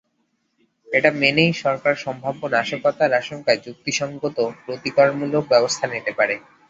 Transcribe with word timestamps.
এটা 0.87 1.09
মেনেই 1.15 1.51
সরকার 1.63 1.93
সম্ভাব্য 1.97 2.41
নাশকতার 2.53 3.11
আশঙ্কায় 3.13 3.63
যুক্তিসংগত 3.65 4.37
প্রতিকারমূলক 4.65 5.43
ব্যবস্থা 5.47 5.85
নিতে 5.87 6.11
পারে। 6.19 6.35